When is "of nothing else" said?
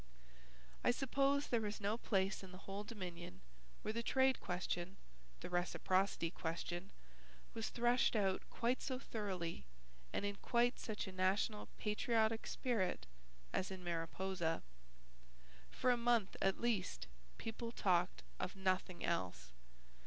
18.39-19.51